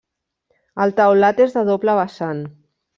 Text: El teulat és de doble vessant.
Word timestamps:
El 0.87 0.95
teulat 1.01 1.43
és 1.47 1.57
de 1.59 1.67
doble 1.71 1.99
vessant. 2.03 2.45